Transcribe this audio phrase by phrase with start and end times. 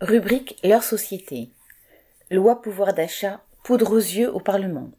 [0.00, 1.50] Rubrique Leur société.
[2.30, 4.92] Loi pouvoir d'achat, poudre aux yeux au Parlement.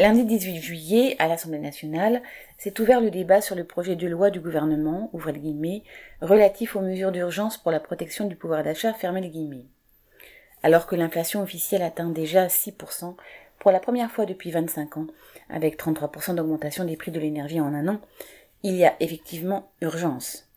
[0.00, 2.24] Lundi 18 juillet, à l'Assemblée nationale,
[2.58, 5.84] s'est ouvert le débat sur le projet de loi du gouvernement, ouvrez les guillemets,
[6.20, 9.66] relatif aux mesures d'urgence pour la protection du pouvoir d'achat, fermez les guillemets.
[10.64, 13.14] Alors que l'inflation officielle atteint déjà 6%,
[13.60, 15.06] pour la première fois depuis 25 ans,
[15.48, 18.00] avec 33% d'augmentation des prix de l'énergie en un an,
[18.64, 20.48] il y a effectivement urgence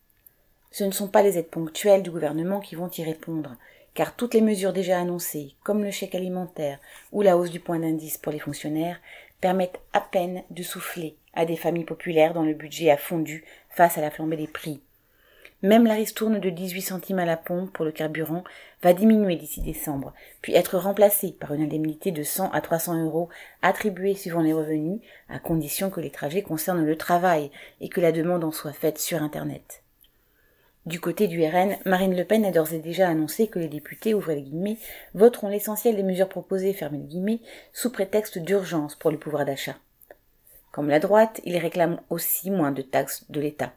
[0.75, 3.55] ce ne sont pas les aides ponctuelles du gouvernement qui vont y répondre,
[3.93, 6.79] car toutes les mesures déjà annoncées, comme le chèque alimentaire
[7.13, 8.99] ou la hausse du point d'indice pour les fonctionnaires,
[9.39, 13.97] permettent à peine de souffler à des familles populaires dont le budget a fondu face
[13.97, 14.81] à la flambée des prix.
[15.61, 18.44] Même la ristourne de 18 centimes à la pompe pour le carburant
[18.83, 23.30] va diminuer d'ici décembre, puis être remplacée par une indemnité de 100 à 300 euros
[23.61, 24.99] attribuée suivant les revenus,
[25.30, 27.49] à condition que les trajets concernent le travail
[27.80, 29.84] et que la demande en soit faite sur Internet.
[30.85, 34.13] Du côté du RN, Marine Le Pen a d'ores et déjà annoncé que les députés,
[34.13, 34.77] ouvrez les guillemets,
[35.16, 37.39] voteront l'essentiel des mesures proposées, fermez les guillemets,
[37.73, 39.78] sous prétexte d'urgence pour le pouvoir d'achat.
[40.72, 43.73] Comme la droite, ils réclament aussi moins de taxes de l'État.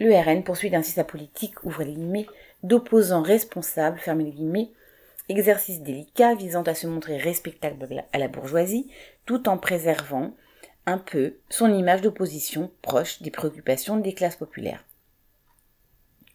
[0.00, 2.26] Le RN poursuit ainsi sa politique, ouvrez les guillemets,
[2.64, 4.70] d'opposants responsables, fermez les guillemets,
[5.28, 8.90] exercice délicat visant à se montrer respectable à la bourgeoisie,
[9.24, 10.32] tout en préservant
[10.86, 14.84] un peu son image d'opposition proche des préoccupations des classes populaires.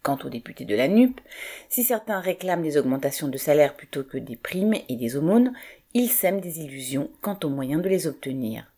[0.06, 1.20] Quant aux députés de la NUP,
[1.68, 5.52] si certains réclament des augmentations de salaire plutôt que des primes et des aumônes,
[5.94, 8.72] ils sèment des illusions quant aux moyens de les obtenir.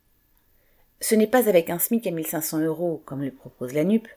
[1.03, 4.09] Ce n'est pas avec un SMIC à 1500 euros, comme le propose la NUP,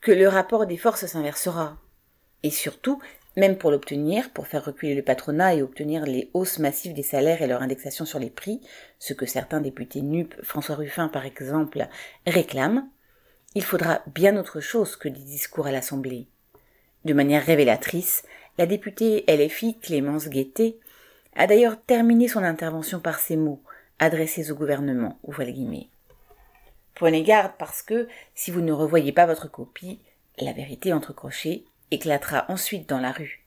[0.00, 1.76] que le rapport des forces s'inversera.
[2.42, 3.02] Et surtout,
[3.36, 7.42] même pour l'obtenir, pour faire reculer le patronat et obtenir les hausses massives des salaires
[7.42, 8.62] et leur indexation sur les prix,
[8.98, 11.86] ce que certains députés NUP, François Ruffin par exemple,
[12.26, 12.88] réclament,
[13.54, 16.30] il faudra bien autre chose que des discours à l'Assemblée.
[17.06, 18.24] De manière révélatrice,
[18.58, 20.76] la députée LFI Clémence Guettet
[21.36, 23.62] a d'ailleurs terminé son intervention par ces mots,
[24.00, 25.16] adressés au gouvernement.
[26.96, 30.00] Prenez garde parce que, si vous ne revoyez pas votre copie,
[30.40, 33.44] la vérité entre crochets éclatera ensuite dans la rue.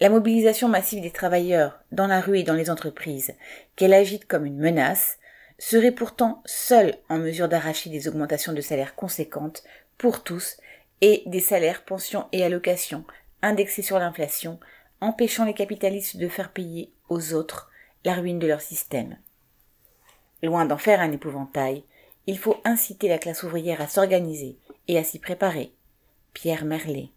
[0.00, 3.32] La mobilisation massive des travailleurs dans la rue et dans les entreprises,
[3.74, 5.16] qu'elle agite comme une menace,
[5.58, 9.64] serait pourtant seule en mesure d'arracher des augmentations de salaires conséquentes
[9.96, 10.58] pour tous
[11.00, 13.04] et des salaires, pensions et allocations
[13.42, 14.58] indexés sur l'inflation,
[15.00, 17.70] empêchant les capitalistes de faire payer aux autres
[18.04, 19.16] la ruine de leur système.
[20.42, 21.84] Loin d'en faire un épouvantail,
[22.26, 25.72] il faut inciter la classe ouvrière à s'organiser et à s'y préparer.
[26.34, 27.10] Pierre Merlet.